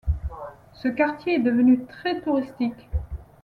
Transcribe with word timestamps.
Ce 0.73 0.87
quartier 0.87 1.35
est 1.35 1.43
devenu 1.43 1.85
très 1.85 2.21
touristique. 2.21 2.89